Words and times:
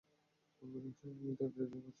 পূর্বের 0.55 0.83
অংশে 0.83 1.05
আমি 1.05 1.21
দুটি 1.21 1.45
প্রশ্ন 1.47 1.71
করেছি। 1.71 1.89